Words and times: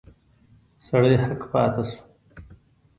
سړی 0.87 1.15
هک 1.23 1.41
پاته 1.51 1.83
شو. 1.89 2.01